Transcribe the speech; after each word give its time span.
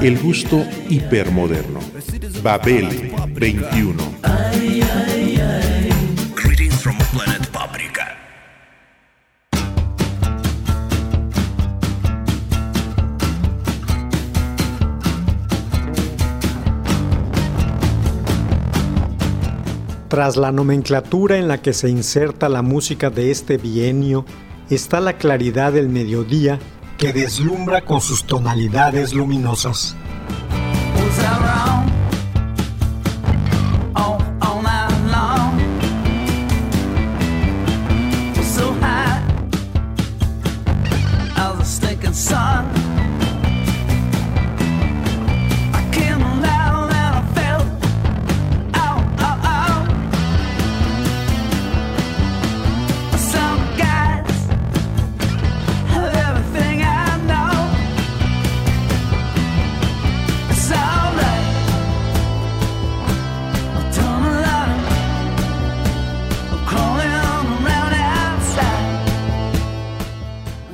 El 0.00 0.18
gusto 0.18 0.64
hipermoderno. 0.88 1.80
Babel 2.42 3.12
21. 3.34 4.02
Greetings 6.34 6.74
from 6.82 6.96
planet 7.12 7.48
Paprika. 7.50 8.16
Tras 20.08 20.36
la 20.36 20.52
nomenclatura 20.52 21.38
en 21.38 21.48
la 21.48 21.62
que 21.62 21.72
se 21.72 21.88
inserta 21.88 22.48
la 22.48 22.62
música 22.62 23.10
de 23.10 23.30
este 23.30 23.56
bienio, 23.56 24.24
está 24.68 25.00
la 25.00 25.14
claridad 25.14 25.72
del 25.72 25.88
mediodía 25.88 26.58
que 27.02 27.12
deslumbra 27.12 27.84
con 27.84 28.00
sus 28.00 28.22
tonalidades 28.22 29.12
luminosas. 29.12 29.96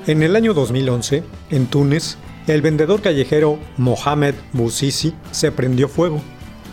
En 0.09 0.23
el 0.23 0.37
año 0.37 0.55
2011, 0.55 1.23
en 1.51 1.67
Túnez, 1.67 2.17
el 2.47 2.62
vendedor 2.62 3.03
callejero 3.03 3.59
Mohamed 3.77 4.34
Bouzizi 4.55 5.12
se 5.33 5.53
prendió 5.53 5.87
fuego. 5.87 6.23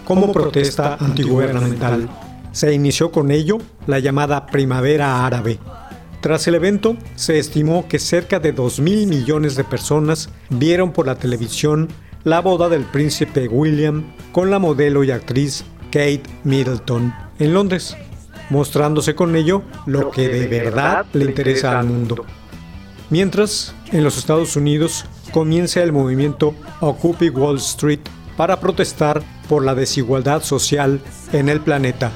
Como 0.06 0.32
protesta 0.32 0.96
antigubernamental, 0.96 2.08
se 2.54 2.74
inició 2.74 3.12
con 3.12 3.32
ello 3.32 3.58
la 3.88 4.00
llamada 4.00 4.46
Primavera 4.46 5.26
Árabe. 5.26 5.60
Tras 6.22 6.48
el 6.48 6.56
evento, 6.56 6.96
se 7.16 7.38
estimó 7.38 7.90
que 7.90 8.00
cerca 8.00 8.40
de 8.40 8.54
2 8.54 8.80
mil 8.80 9.06
millones 9.06 9.58
de 9.58 9.66
personas 9.66 10.30
vieron 10.50 10.94
por 10.94 11.06
la 11.06 11.16
televisión 11.16 11.90
la 12.24 12.40
boda 12.40 12.70
del 12.70 12.86
príncipe 12.86 13.50
William 13.50 14.14
con 14.32 14.50
la 14.50 14.60
modelo 14.60 15.04
y 15.04 15.12
actriz 15.12 15.66
Kate 15.92 16.24
Middleton 16.46 17.14
en 17.40 17.54
Londres, 17.54 17.98
mostrándose 18.50 19.14
con 19.14 19.36
ello 19.36 19.64
lo 19.88 20.10
que 20.10 20.30
de 20.30 20.48
verdad 20.48 21.06
le 21.12 21.26
interesa 21.26 21.78
al 21.78 21.88
mundo. 21.88 22.26
Mientras, 23.10 23.76
en 23.92 24.04
los 24.04 24.18
Estados 24.18 24.56
Unidos 24.56 25.06
comienza 25.32 25.84
el 25.84 25.92
movimiento 25.92 26.56
Occupy 26.82 27.30
Wall 27.30 27.58
Street 27.58 28.00
para 28.36 28.60
protestar 28.60 29.22
por 29.48 29.64
la 29.64 29.76
desigualdad 29.76 30.42
social 30.42 31.00
en 31.32 31.50
el 31.50 31.62
planeta. 31.62 32.12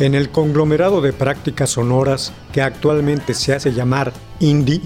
En 0.00 0.14
el 0.14 0.30
conglomerado 0.30 1.00
de 1.00 1.12
prácticas 1.12 1.70
sonoras 1.70 2.32
que 2.52 2.62
actualmente 2.62 3.34
se 3.34 3.52
hace 3.52 3.72
llamar 3.72 4.12
indie, 4.38 4.80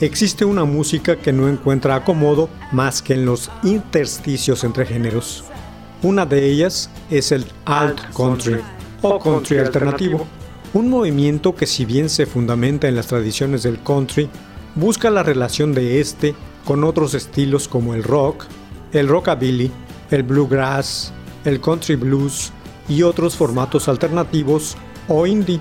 existe 0.00 0.44
una 0.44 0.64
música 0.64 1.14
que 1.14 1.32
no 1.32 1.48
encuentra 1.48 1.94
acomodo 1.94 2.48
más 2.72 3.00
que 3.00 3.14
en 3.14 3.26
los 3.26 3.48
intersticios 3.62 4.64
entre 4.64 4.86
géneros. 4.86 5.44
Una 6.02 6.26
de 6.26 6.50
ellas 6.50 6.90
es 7.10 7.30
el 7.30 7.44
alt 7.64 8.00
country 8.12 8.56
o 9.02 9.20
country 9.20 9.58
alternativo, 9.58 10.26
un 10.74 10.90
movimiento 10.90 11.54
que 11.54 11.66
si 11.66 11.84
bien 11.84 12.08
se 12.08 12.26
fundamenta 12.26 12.88
en 12.88 12.96
las 12.96 13.06
tradiciones 13.06 13.62
del 13.62 13.80
country, 13.80 14.28
busca 14.74 15.10
la 15.10 15.22
relación 15.22 15.74
de 15.74 16.00
este 16.00 16.34
con 16.64 16.82
otros 16.82 17.14
estilos 17.14 17.68
como 17.68 17.94
el 17.94 18.02
rock, 18.02 18.46
el 18.92 19.06
rockabilly, 19.06 19.70
el 20.10 20.24
bluegrass, 20.24 21.12
el 21.44 21.60
country 21.60 21.94
blues 21.94 22.52
y 22.90 23.04
otros 23.04 23.36
formatos 23.36 23.88
alternativos 23.88 24.76
o 25.08 25.26
indie. 25.26 25.60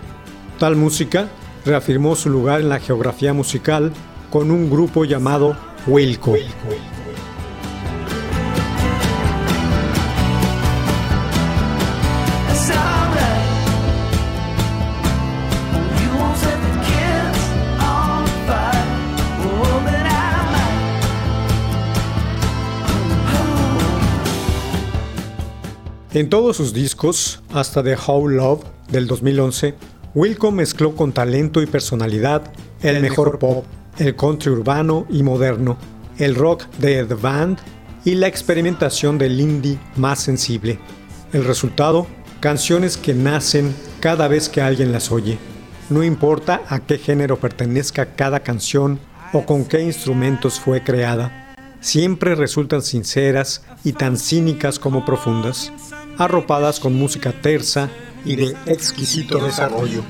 Tal 0.57 0.75
música 0.75 1.29
reafirmó 1.63 2.15
su 2.15 2.29
lugar 2.29 2.59
en 2.59 2.69
la 2.69 2.79
geografía 2.79 3.33
musical 3.33 3.93
con 4.29 4.51
un 4.51 4.69
grupo 4.69 5.05
llamado 5.05 5.55
Wilco. 5.87 6.33
En 26.11 26.27
todos 26.27 26.57
sus 26.57 26.73
discos, 26.73 27.43
hasta 27.53 27.83
The 27.83 27.95
How 27.95 28.27
Love 28.27 28.63
del 28.89 29.05
2011, 29.05 29.75
Wilco 30.15 30.51
mezcló 30.51 30.95
con 30.95 31.11
talento 31.11 31.61
y 31.61 31.67
personalidad 31.67 32.51
el 32.81 32.99
mejor 32.99 33.37
pop, 33.37 33.63
el 33.99 34.15
country 34.15 34.51
urbano 34.51 35.05
y 35.11 35.21
moderno, 35.21 35.77
el 36.17 36.33
rock 36.33 36.65
de 36.79 37.05
The 37.05 37.13
Band 37.13 37.59
y 38.05 38.15
la 38.15 38.25
experimentación 38.25 39.19
del 39.19 39.39
indie 39.39 39.77
más 39.97 40.17
sensible. 40.17 40.79
El 41.31 41.45
resultado, 41.45 42.07
canciones 42.39 42.97
que 42.97 43.13
nacen 43.13 43.75
cada 43.99 44.27
vez 44.27 44.49
que 44.49 44.63
alguien 44.63 44.91
las 44.91 45.11
oye. 45.11 45.37
No 45.91 46.03
importa 46.03 46.63
a 46.69 46.79
qué 46.79 46.97
género 46.97 47.39
pertenezca 47.39 48.15
cada 48.15 48.39
canción 48.39 48.99
o 49.31 49.45
con 49.45 49.63
qué 49.63 49.83
instrumentos 49.83 50.59
fue 50.59 50.83
creada, 50.83 51.55
siempre 51.81 52.33
resultan 52.33 52.81
sinceras 52.81 53.63
y 53.83 53.93
tan 53.93 54.17
cínicas 54.17 54.79
como 54.79 55.05
profundas, 55.05 55.71
arropadas 56.19 56.79
con 56.79 56.93
música 56.93 57.31
tersa 57.31 57.89
y 58.25 58.35
de 58.35 58.55
exquisito 58.65 59.43
desarrollo. 59.43 60.03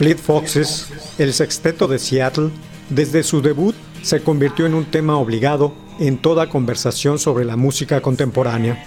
Fleet 0.00 0.16
Foxes, 0.16 0.86
el 1.18 1.34
sexteto 1.34 1.86
de 1.86 1.98
Seattle, 1.98 2.48
desde 2.88 3.22
su 3.22 3.42
debut 3.42 3.74
se 4.00 4.22
convirtió 4.22 4.64
en 4.64 4.72
un 4.72 4.86
tema 4.86 5.18
obligado 5.18 5.74
en 5.98 6.16
toda 6.16 6.48
conversación 6.48 7.18
sobre 7.18 7.44
la 7.44 7.56
música 7.56 8.00
contemporánea. 8.00 8.82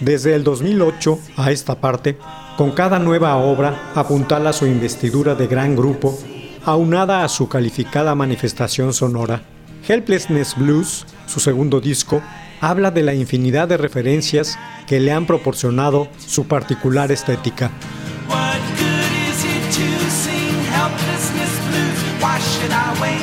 Desde 0.00 0.34
el 0.34 0.42
2008 0.42 1.18
a 1.36 1.50
esta 1.50 1.78
parte, 1.82 2.16
con 2.56 2.70
cada 2.70 2.98
nueva 2.98 3.36
obra 3.36 3.92
apuntala 3.94 4.54
su 4.54 4.64
investidura 4.64 5.34
de 5.34 5.46
gran 5.46 5.76
grupo, 5.76 6.18
aunada 6.64 7.22
a 7.22 7.28
su 7.28 7.46
calificada 7.50 8.14
manifestación 8.14 8.94
sonora. 8.94 9.42
Helplessness 9.86 10.56
Blues, 10.56 11.04
su 11.26 11.40
segundo 11.40 11.82
disco, 11.82 12.22
habla 12.62 12.90
de 12.90 13.02
la 13.02 13.12
infinidad 13.12 13.68
de 13.68 13.76
referencias 13.76 14.58
que 14.86 15.00
le 15.00 15.12
han 15.12 15.26
proporcionado 15.26 16.08
su 16.16 16.46
particular 16.46 17.12
estética. 17.12 17.70
can 22.60 22.72
I 22.72 23.00
wait? 23.00 23.19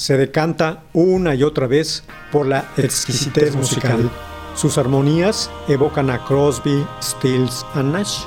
Se 0.00 0.16
decanta 0.16 0.84
una 0.94 1.34
y 1.34 1.42
otra 1.42 1.66
vez 1.66 2.04
por 2.32 2.46
la 2.46 2.64
exquisitez 2.78 3.54
musical. 3.54 4.10
Sus 4.54 4.78
armonías 4.78 5.50
evocan 5.68 6.08
a 6.08 6.24
Crosby, 6.24 6.86
Stills 7.02 7.66
y 7.74 7.82
Nash. 7.82 8.24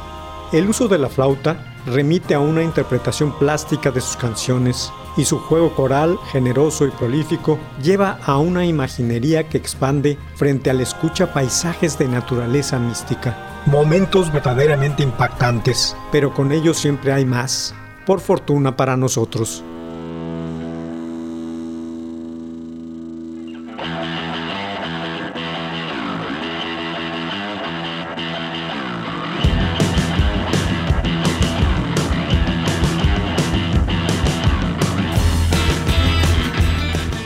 El 0.51 0.69
uso 0.69 0.87
de 0.87 0.99
la 0.99 1.09
flauta 1.09 1.73
remite 1.87 2.35
a 2.35 2.39
una 2.39 2.61
interpretación 2.61 3.35
plástica 3.39 3.89
de 3.89 4.01
sus 4.01 4.15
canciones 4.17 4.93
y 5.17 5.25
su 5.25 5.39
juego 5.39 5.73
coral, 5.73 6.19
generoso 6.31 6.85
y 6.85 6.91
prolífico, 6.91 7.57
lleva 7.81 8.19
a 8.23 8.37
una 8.37 8.67
imaginería 8.67 9.49
que 9.49 9.57
expande 9.57 10.19
frente 10.35 10.69
al 10.69 10.79
escucha 10.79 11.33
paisajes 11.33 11.97
de 11.97 12.07
naturaleza 12.07 12.77
mística. 12.77 13.63
Momentos 13.65 14.31
verdaderamente 14.31 15.01
impactantes, 15.01 15.97
pero 16.11 16.35
con 16.35 16.51
ellos 16.51 16.77
siempre 16.77 17.11
hay 17.11 17.25
más, 17.25 17.73
por 18.05 18.19
fortuna 18.19 18.77
para 18.77 18.95
nosotros. 18.95 19.63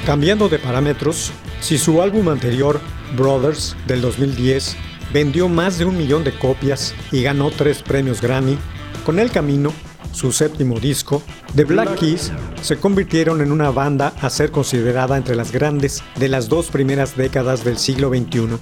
Cambiando 0.08 0.48
de 0.48 0.58
parámetros, 0.58 1.34
si 1.60 1.78
su 1.78 2.02
álbum 2.02 2.30
anterior, 2.30 2.80
Brothers, 3.18 3.76
del 3.88 4.00
2010, 4.00 4.78
vendió 5.12 5.50
más 5.50 5.80
de 5.80 5.84
un 5.84 5.98
millón 5.98 6.24
de 6.24 6.32
copias 6.32 6.96
y 7.12 7.24
ganó 7.24 7.52
tres 7.52 7.84
premios 7.84 8.22
Grammy, 8.22 8.58
con 9.06 9.20
El 9.20 9.32
Camino, 9.32 9.74
su 10.14 10.32
séptimo 10.32 10.80
disco, 10.80 11.22
The 11.58 11.66
Black 11.66 11.96
Keys 12.00 12.32
se 12.62 12.78
convirtieron 12.78 13.42
en 13.42 13.52
una 13.52 13.70
banda 13.70 14.14
a 14.22 14.30
ser 14.30 14.50
considerada 14.50 15.18
entre 15.18 15.36
las 15.36 15.52
grandes 15.52 16.02
de 16.16 16.30
las 16.30 16.48
dos 16.48 16.68
primeras 16.68 17.18
décadas 17.18 17.66
del 17.66 17.78
siglo 17.78 18.08
XXI. 18.08 18.60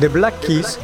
The 0.00 0.08
Black 0.08 0.40
Keys, 0.40 0.78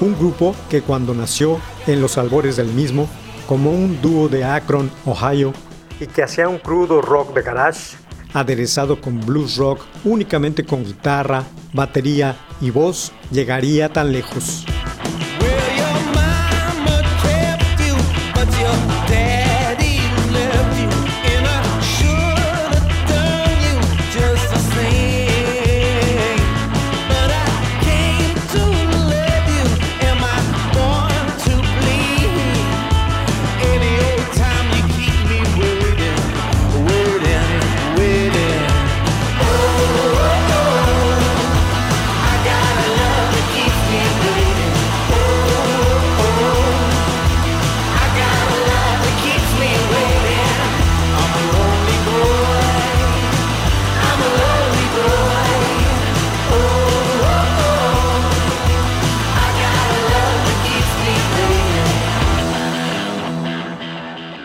un 0.00 0.18
grupo 0.18 0.56
que 0.70 0.80
cuando 0.80 1.12
nació 1.12 1.60
en 1.86 2.00
los 2.00 2.16
albores 2.16 2.56
del 2.56 2.68
mismo, 2.68 3.10
como 3.46 3.70
un 3.70 4.00
dúo 4.00 4.30
de 4.30 4.42
Akron, 4.42 4.90
Ohio, 5.04 5.52
y 6.00 6.06
que 6.06 6.22
hacía 6.22 6.48
un 6.48 6.58
crudo 6.58 7.02
rock 7.02 7.34
de 7.34 7.42
garage, 7.42 7.98
aderezado 8.32 9.02
con 9.02 9.20
blues 9.20 9.58
rock 9.58 9.82
únicamente 10.04 10.64
con 10.64 10.82
guitarra, 10.82 11.44
batería 11.74 12.36
y 12.62 12.70
voz, 12.70 13.12
llegaría 13.30 13.92
tan 13.92 14.12
lejos. 14.12 14.64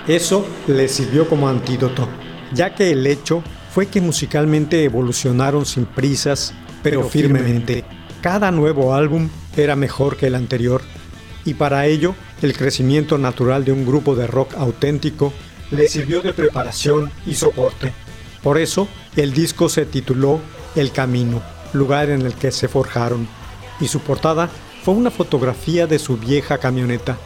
Eso 0.10 0.44
le 0.66 0.88
sirvió 0.88 1.30
como 1.30 1.48
antídoto, 1.48 2.08
ya 2.52 2.74
que 2.74 2.90
el 2.90 3.06
hecho 3.06 3.44
fue 3.72 3.86
que 3.86 4.02
musicalmente 4.02 4.84
evolucionaron 4.84 5.68
sin 5.68 5.86
prisas, 5.86 6.52
pero 6.82 7.04
firmemente. 7.04 7.86
Cada 8.20 8.50
nuevo 8.50 8.96
álbum 8.96 9.30
era 9.56 9.76
mejor 9.76 10.18
que 10.18 10.26
el 10.26 10.34
anterior, 10.34 10.82
y 11.46 11.54
para 11.54 11.86
ello 11.86 12.16
el 12.42 12.58
crecimiento 12.58 13.20
natural 13.20 13.64
de 13.66 13.72
un 13.72 13.86
grupo 13.86 14.16
de 14.16 14.26
rock 14.26 14.56
auténtico 14.56 15.32
le 15.70 15.88
sirvió 15.88 16.24
de 16.24 16.34
preparación 16.34 17.12
y 17.28 17.36
soporte. 17.36 17.94
Por 18.42 18.58
eso, 18.58 18.88
el 19.16 19.32
disco 19.32 19.70
se 19.70 19.86
tituló 19.86 20.40
El 20.76 20.92
Camino, 20.92 21.44
lugar 21.74 22.10
en 22.10 22.24
el 22.24 22.34
que 22.34 22.52
se 22.52 22.68
forjaron, 22.68 23.28
y 23.80 23.88
su 23.88 24.00
portada 24.00 24.50
fue 24.82 24.96
una 24.96 25.12
fotografía 25.12 25.86
de 25.86 26.00
su 26.00 26.18
vieja 26.18 26.58
camioneta, 26.58 27.20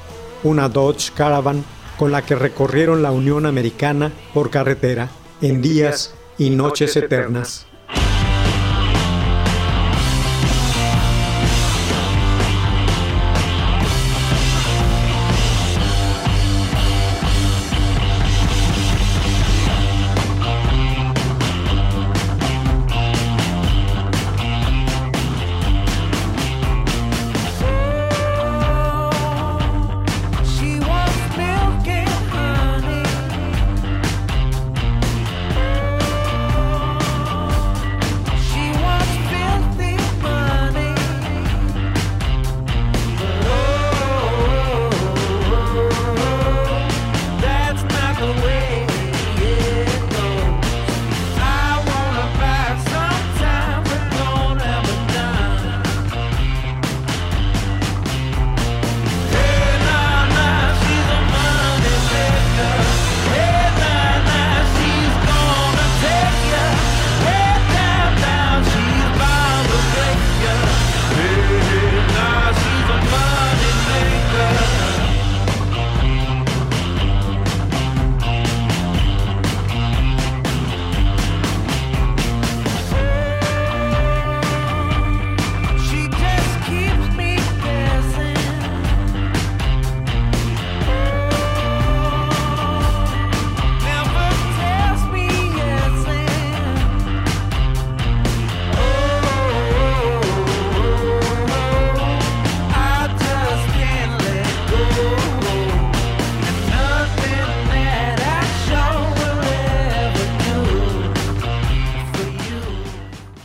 una 0.44 0.68
Dodge 0.68 1.14
Caravan 1.16 1.64
con 2.04 2.12
la 2.12 2.22
que 2.22 2.36
recorrieron 2.36 3.02
la 3.02 3.14
Unión 3.14 3.46
Americana 3.46 4.12
por 4.34 4.50
carretera 4.50 5.10
en 5.42 5.62
días 5.62 6.14
y 6.38 6.50
noches 6.50 6.98
eternas. 6.98 7.66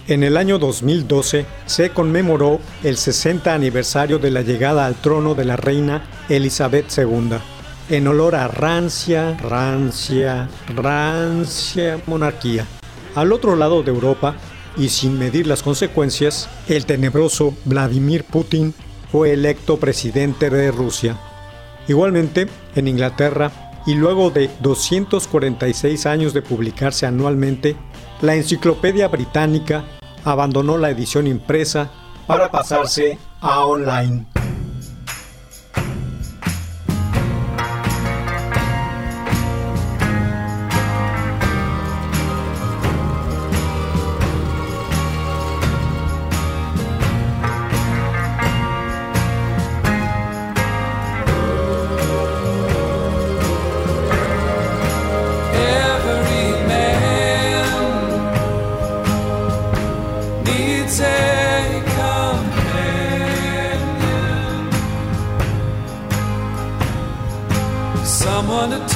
En 0.09 0.23
el 0.23 0.39
año 0.39 0.59
2012 0.59 1.45
se 1.67 1.91
conmemoró 1.91 2.61
el 2.83 2.97
60 2.97 3.53
aniversario 3.53 4.19
de 4.19 4.31
la 4.31 4.41
llegada 4.41 4.87
al 4.87 4.95
trono 4.95 5.35
de 5.35 5.45
la 5.45 5.57
reina 5.57 6.09
Elizabeth 6.31 6.87
II, 6.97 7.37
en 7.91 8.09
olor 8.09 8.35
a 8.35 8.49
rancia, 8.49 9.37
rancia, 9.37 10.49
rancia 10.75 12.01
monarquía. 12.07 12.65
Al 13.15 13.33
otro 13.33 13.55
lado 13.55 13.83
de 13.83 13.91
Europa, 13.91 14.35
y 14.79 14.89
sin 14.89 15.19
medir 15.19 15.47
las 15.47 15.63
consecuencias, 15.63 16.49
el 16.69 16.87
tenebroso 16.87 17.55
Vladimir 17.67 18.25
Putin 18.25 18.73
fue 19.13 19.35
electo 19.35 19.77
presidente 19.77 20.49
de 20.49 20.71
Rusia. 20.71 21.19
Igualmente, 21.87 22.49
en 22.77 22.89
Inglaterra, 22.89 23.53
y 23.87 23.95
luego 23.95 24.31
de 24.31 24.49
246 24.61 26.07
años 26.07 26.33
de 26.33 26.41
publicarse 26.41 27.05
anualmente, 27.05 27.77
la 28.21 28.35
Enciclopedia 28.35 29.09
Británica 29.09 29.85
abandonó 30.25 30.77
la 30.79 30.91
edición 30.91 31.27
impresa 31.27 31.91
para 32.27 32.51
pasarse 32.51 33.19
a 33.41 33.65
online. 33.65 34.27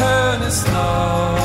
turn 0.03 0.43
is 0.43 0.65
love. 0.73 1.42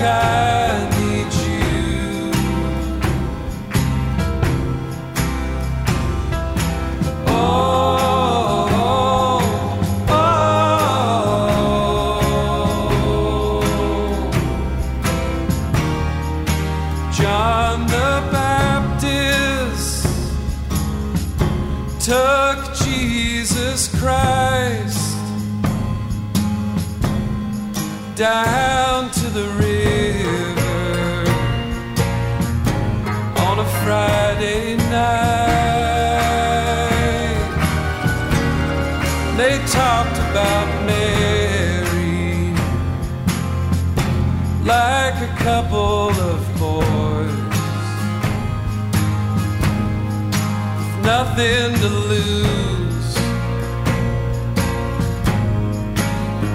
Like 0.00 0.59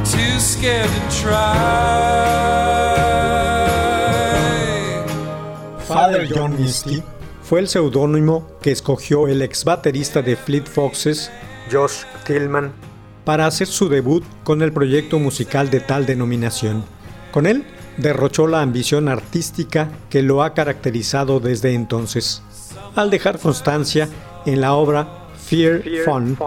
too 0.06 0.40
scared 0.40 0.90
to 0.90 1.22
try. 1.22 2.16
Father 5.88 6.28
John 6.28 6.56
Misty 6.60 7.02
fue 7.42 7.60
el 7.60 7.68
seudónimo 7.68 8.48
que 8.62 8.72
escogió 8.72 9.28
el 9.28 9.42
ex 9.42 9.64
baterista 9.64 10.22
de 10.22 10.36
Fleet 10.36 10.66
Foxes, 10.66 11.32
Josh 11.72 12.04
Tillman, 12.26 12.72
para 13.24 13.48
hacer 13.48 13.68
su 13.68 13.90
debut 13.90 14.24
con 14.44 14.62
el 14.62 14.72
proyecto 14.72 15.20
musical 15.20 15.70
de 15.70 15.80
tal 15.80 16.06
denominación. 16.06 16.84
Con 17.32 17.46
él 17.48 17.66
derrochó 17.98 18.48
la 18.48 18.62
ambición 18.62 19.10
artística 19.10 19.90
que 20.10 20.22
lo 20.22 20.44
ha 20.44 20.54
caracterizado 20.54 21.40
desde 21.40 21.74
entonces, 21.74 22.42
al 22.96 23.10
dejar 23.10 23.40
constancia 23.40 24.10
en 24.46 24.62
la 24.62 24.74
obra 24.74 25.08
Fear, 25.46 25.84
Fun, 26.04 26.38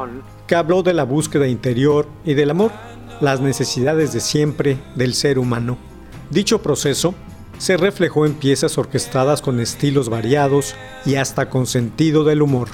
que 0.47 0.55
habló 0.55 0.83
de 0.83 0.95
la 0.95 1.05
búsqueda 1.05 1.47
interior 1.47 2.09
y 2.25 2.35
del 2.35 2.51
amor, 2.51 2.73
las 3.21 3.41
necesidades 3.41 4.13
de 4.13 4.21
siempre 4.21 4.79
del 4.95 5.15
ser 5.15 5.39
humano. 5.39 5.79
Dicho 6.31 6.63
proceso 6.63 7.15
se 7.59 7.77
reflejó 7.77 8.27
en 8.27 8.35
piezas 8.35 8.79
orquestadas 8.79 9.43
con 9.43 9.61
estilos 9.61 10.09
variados 10.09 10.75
y 11.05 11.17
hasta 11.17 11.51
con 11.51 11.67
sentido 11.67 12.25
del 12.25 12.43
humor. 12.43 12.69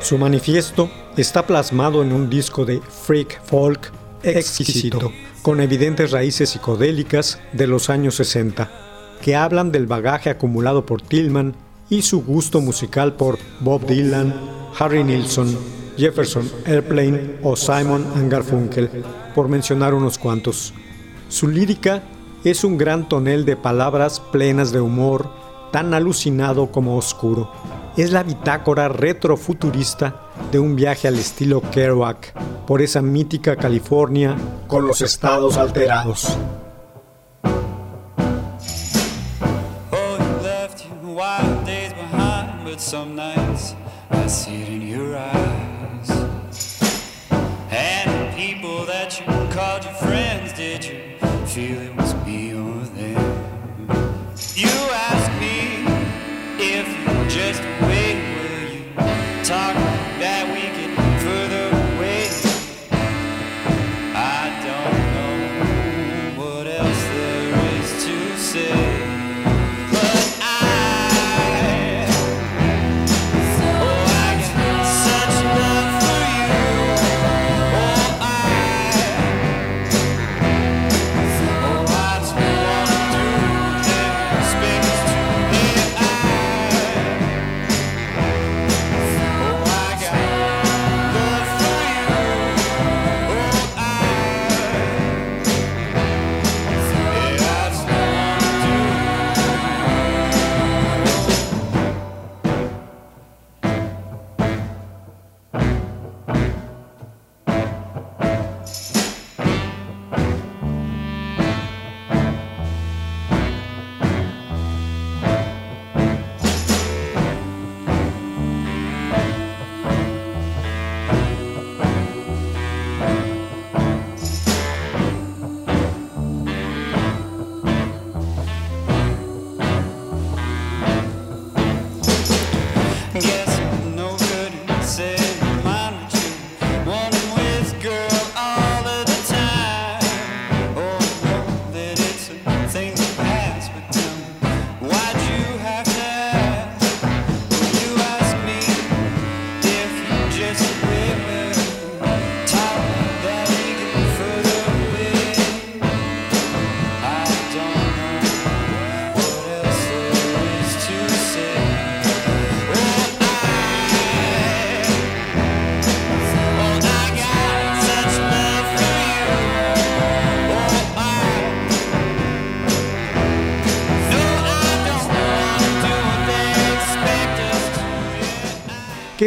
Su 0.00 0.18
manifiesto 0.18 0.90
está 1.16 1.46
plasmado 1.46 2.02
en 2.02 2.12
un 2.12 2.28
disco 2.28 2.66
de 2.66 2.82
freak 2.82 3.42
folk 3.42 3.90
exquisito, 4.22 5.10
con 5.40 5.62
evidentes 5.62 6.10
raíces 6.10 6.50
psicodélicas 6.50 7.40
de 7.54 7.66
los 7.66 7.88
años 7.88 8.16
60, 8.16 8.70
que 9.22 9.34
hablan 9.34 9.72
del 9.72 9.86
bagaje 9.86 10.28
acumulado 10.28 10.84
por 10.84 11.00
Tillman 11.00 11.54
y 11.88 12.02
su 12.02 12.22
gusto 12.22 12.60
musical 12.60 13.14
por 13.14 13.38
Bob 13.60 13.86
Dylan, 13.86 14.34
Harry 14.78 15.02
Nilsson, 15.02 15.56
Jefferson 15.96 16.50
Airplane 16.66 17.36
o 17.42 17.56
Simon 17.56 18.06
and 18.16 18.30
Garfunkel, 18.30 18.90
por 19.34 19.48
mencionar 19.48 19.94
unos 19.94 20.18
cuantos. 20.18 20.72
Su 21.28 21.48
lírica 21.48 22.02
es 22.44 22.64
un 22.64 22.78
gran 22.78 23.08
tonel 23.08 23.44
de 23.44 23.56
palabras 23.56 24.20
plenas 24.20 24.72
de 24.72 24.80
humor, 24.80 25.28
tan 25.72 25.94
alucinado 25.94 26.70
como 26.70 26.96
oscuro. 26.96 27.50
Es 27.96 28.12
la 28.12 28.22
bitácora 28.22 28.88
retrofuturista 28.88 30.22
de 30.52 30.58
un 30.58 30.76
viaje 30.76 31.08
al 31.08 31.18
estilo 31.18 31.62
Kerouac 31.70 32.34
por 32.66 32.82
esa 32.82 33.02
mítica 33.02 33.56
California 33.56 34.36
con 34.66 34.86
los 34.86 35.00
estados 35.00 35.56
alterados. 35.56 36.36
Oh, 39.90 40.18
I 44.08 44.28
see 44.28 44.62
it 44.62 44.68
in 44.68 44.82
your 44.82 45.16
eyes. 45.16 45.65
feeling 51.56 51.95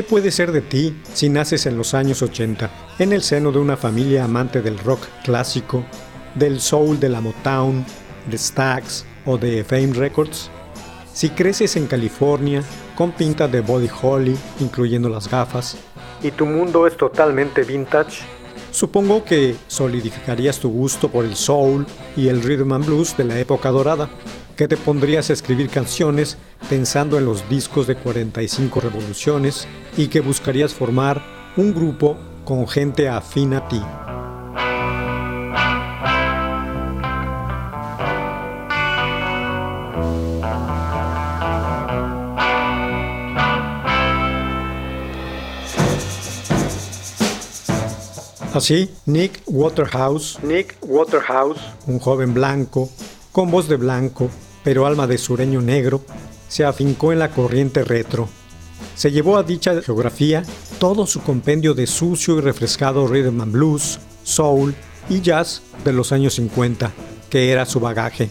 puede 0.10 0.32
ser 0.32 0.52
de 0.52 0.62
ti 0.62 1.00
si 1.14 1.30
naces 1.30 1.68
en 1.68 1.78
los 1.78 1.94
años 1.94 2.24
80, 2.24 2.70
en 2.98 3.14
el 3.14 3.22
seno 3.22 3.52
de 3.52 3.60
una 3.60 3.78
familia 3.78 4.24
amante 4.24 4.62
del 4.62 4.80
rock 4.80 5.08
clásico, 5.24 5.86
del 6.34 6.60
soul 6.60 7.00
de 7.00 7.10
la 7.10 7.22
Motown, 7.22 7.86
de 8.30 8.38
Stax 8.38 9.06
o 9.28 9.38
de 9.38 9.64
Fame 9.64 9.94
Records? 9.94 10.50
Si 11.14 11.30
creces 11.30 11.76
en 11.76 11.86
California, 11.86 12.64
con 12.96 13.12
pinta 13.12 13.48
de 13.48 13.62
body 13.62 13.90
holly, 14.02 14.36
incluyendo 14.60 15.10
las 15.10 15.30
gafas, 15.30 15.78
y 16.24 16.32
tu 16.32 16.48
mundo 16.48 16.88
es 16.88 16.98
totalmente 16.98 17.62
vintage, 17.62 18.24
supongo 18.72 19.24
que 19.24 19.56
solidificarías 19.68 20.58
tu 20.60 20.72
gusto 20.72 21.10
por 21.10 21.24
el 21.24 21.36
soul 21.36 21.86
y 22.18 22.30
el 22.30 22.42
rhythm 22.42 22.74
and 22.74 22.86
blues 22.86 23.16
de 23.16 23.26
la 23.26 23.40
época 23.40 23.70
dorada, 23.70 24.10
que 24.60 24.68
te 24.68 24.76
pondrías 24.76 25.30
a 25.30 25.34
escribir 25.34 25.70
canciones 25.70 26.38
pensando 26.70 27.18
en 27.18 27.24
los 27.24 27.48
discos 27.48 27.88
de 27.88 27.96
45 27.96 28.82
revoluciones 28.82 29.70
y 29.96 30.10
que 30.10 30.20
buscarías 30.20 30.74
formar 30.74 31.24
un 31.56 31.74
grupo 31.74 32.18
con 32.44 32.68
gente 32.68 33.08
afín 33.08 33.54
a 33.54 33.66
ti. 33.70 33.82
Así, 48.54 48.90
Nick 49.06 49.42
Waterhouse, 49.48 50.38
Nick 50.44 50.76
Waterhouse, 50.82 51.62
un 51.88 52.00
joven 52.00 52.34
blanco, 52.34 52.90
con 53.32 53.52
voz 53.52 53.70
de 53.70 53.78
blanco, 53.78 54.30
pero 54.64 54.86
alma 54.86 55.08
de 55.08 55.18
sureño 55.18 55.62
negro, 55.62 56.02
se 56.48 56.66
afincó 56.66 57.14
en 57.14 57.20
la 57.20 57.32
corriente 57.32 57.84
retro. 57.84 58.28
Se 58.96 59.12
llevó 59.12 59.38
a 59.38 59.44
dicha 59.44 59.82
geografía 59.82 60.44
todo 60.80 61.06
su 61.06 61.22
compendio 61.22 61.74
de 61.74 61.88
sucio 61.88 62.38
y 62.38 62.42
refrescado 62.42 63.08
rhythm 63.08 63.42
and 63.42 63.52
blues, 63.52 64.00
soul 64.24 64.74
y 65.10 65.22
jazz 65.22 65.62
de 65.84 65.94
los 65.94 66.12
años 66.12 66.36
50, 66.36 66.92
que 67.30 67.52
era 67.52 67.66
su 67.66 67.80
bagaje, 67.80 68.30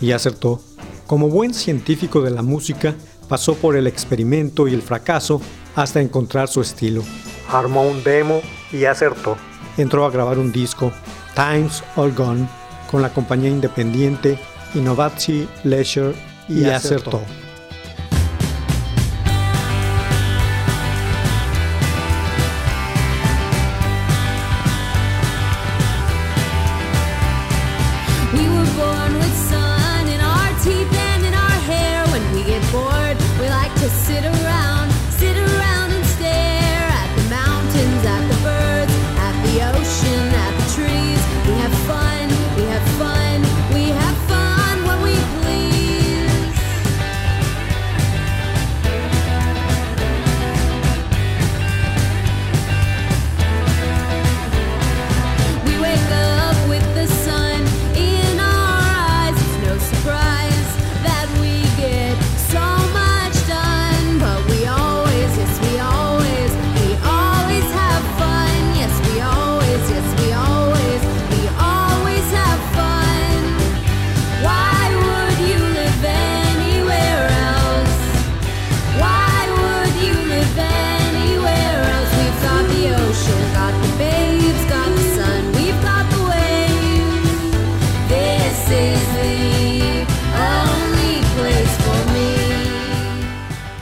y 0.00 0.12
acertó. 0.12 0.60
Como 1.06 1.28
buen 1.28 1.54
científico 1.54 2.20
de 2.20 2.30
la 2.30 2.42
música, 2.42 2.94
pasó 3.28 3.54
por 3.54 3.76
el 3.76 3.86
experimento 3.86 4.68
y 4.68 4.74
el 4.74 4.82
fracaso 4.82 5.40
hasta 5.74 6.00
encontrar 6.00 6.48
su 6.48 6.60
estilo. 6.60 7.02
Armó 7.50 7.86
un 7.86 8.02
demo 8.02 8.40
y 8.72 8.84
acertó. 8.84 9.36
Entró 9.76 10.04
a 10.04 10.10
grabar 10.10 10.38
un 10.38 10.52
disco, 10.52 10.92
Times 11.34 11.84
All 11.96 12.12
Gone, 12.14 12.48
con 12.90 13.02
la 13.02 13.12
compañía 13.12 13.50
independiente 13.50 14.38
Innovatie 14.74 15.48
Leisure 15.64 16.14
y, 16.48 16.64
acertó. 16.64 17.22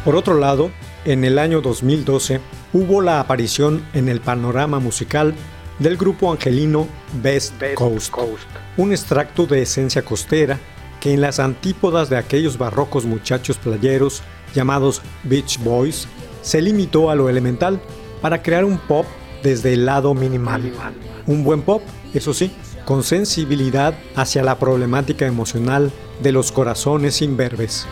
Por 0.07 0.15
otro 0.15 0.39
lado, 0.39 0.71
en 1.05 1.25
el 1.25 1.37
año 1.37 1.61
2012 1.61 2.41
hubo 2.73 3.01
la 3.01 3.19
aparición 3.19 3.85
en 3.93 4.09
el 4.09 4.21
panorama 4.21 4.79
musical 4.79 5.35
del 5.81 5.97
grupo 5.97 6.31
angelino 6.31 6.87
Best, 7.21 7.55
Coast, 7.75 8.15
un 8.77 8.93
extracto 8.93 9.47
de 9.47 9.63
esencia 9.63 10.03
costera 10.03 10.61
que 11.01 11.13
en 11.13 11.21
las 11.21 11.41
antípodas 11.41 12.09
de 12.09 12.19
aquellos 12.19 12.57
barrocos 12.57 13.05
muchachos 13.05 13.59
playeros 13.59 14.23
llamados 14.55 15.03
Beach 15.25 15.59
Boys 15.65 16.07
se 16.41 16.63
limitó 16.63 17.11
a 17.11 17.17
lo 17.17 17.29
elemental 17.29 17.81
para 18.23 18.43
crear 18.43 18.65
un 18.65 18.79
pop 18.79 19.07
desde 19.43 19.73
el 19.73 19.87
lado 19.87 20.15
minimal. 20.15 20.73
Un 21.27 21.43
buen 21.43 21.63
pop, 21.63 21.83
eso 22.15 22.33
sí, 22.33 22.53
con 22.85 23.03
sensibilidad 23.03 23.99
hacia 24.15 24.45
la 24.45 24.57
problemática 24.57 25.27
emocional 25.27 25.91
de 26.23 26.31
los 26.31 26.53
corazones 26.53 27.23
imberbes. 27.23 27.89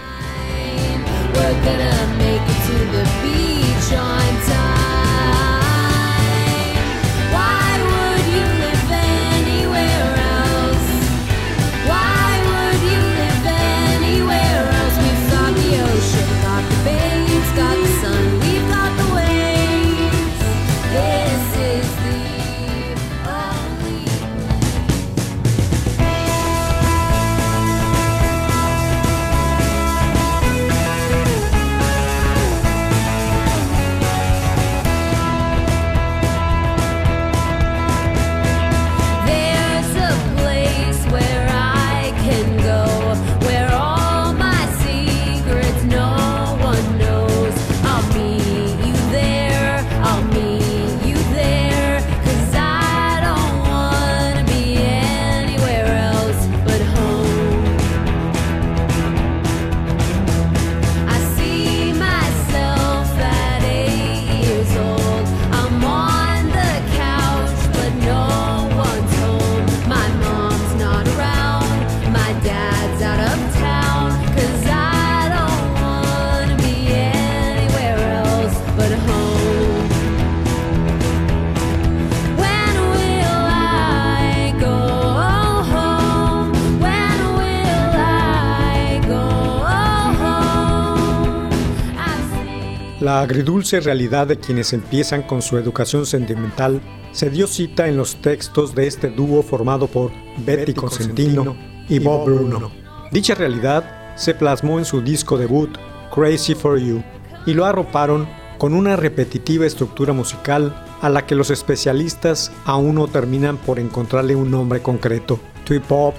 La 93.14 93.20
agridulce 93.20 93.78
realidad 93.78 94.26
de 94.26 94.40
quienes 94.40 94.72
empiezan 94.72 95.22
con 95.22 95.40
su 95.40 95.56
educación 95.56 96.04
sentimental 96.04 96.80
se 97.12 97.30
dio 97.30 97.46
cita 97.46 97.86
en 97.86 97.96
los 97.96 98.16
textos 98.16 98.74
de 98.74 98.88
este 98.88 99.08
dúo 99.08 99.44
formado 99.44 99.86
por 99.86 100.10
Betty 100.38 100.74
Consentino 100.74 101.56
y 101.88 102.00
Bob 102.00 102.24
Bruno. 102.24 102.72
Dicha 103.12 103.36
realidad 103.36 104.16
se 104.16 104.34
plasmó 104.34 104.80
en 104.80 104.84
su 104.84 105.00
disco 105.00 105.38
debut, 105.38 105.70
Crazy 106.12 106.56
for 106.56 106.76
You, 106.76 107.04
y 107.46 107.54
lo 107.54 107.64
arroparon 107.66 108.28
con 108.58 108.74
una 108.74 108.96
repetitiva 108.96 109.64
estructura 109.64 110.12
musical 110.12 110.74
a 111.00 111.08
la 111.08 111.24
que 111.24 111.36
los 111.36 111.50
especialistas 111.50 112.50
aún 112.64 112.96
no 112.96 113.06
terminan 113.06 113.58
por 113.58 113.78
encontrarle 113.78 114.34
un 114.34 114.50
nombre 114.50 114.82
concreto. 114.82 115.38
Twee 115.62 115.78
pop, 115.78 116.16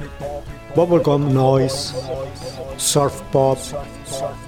bubblegum 0.78 1.34
noise, 1.34 1.94
surf 2.78 3.20
pop, 3.34 3.58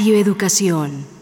Radio 0.00 0.16
Educación. 0.16 1.19